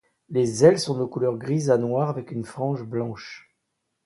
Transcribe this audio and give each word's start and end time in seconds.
Les 0.29 0.65
ailes 0.65 0.79
sont 0.79 0.97
de 0.97 1.05
couleur 1.05 1.37
grise 1.37 1.69
à 1.69 1.77
noire 1.77 2.09
avec 2.09 2.31
une 2.31 2.43
frange 2.43 2.83
blanche. 2.83 3.53